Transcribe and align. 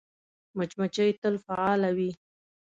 مچمچۍ 0.57 1.09
تل 1.21 1.35
فعاله 1.45 1.89
وي 1.97 2.11